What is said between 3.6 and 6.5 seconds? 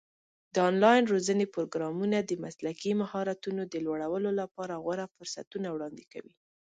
د لوړولو لپاره غوره فرصتونه وړاندې کوي.